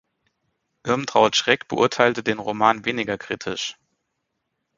[0.83, 3.77] Irmtraut Schreck beurteilte den Roman weniger kritisch.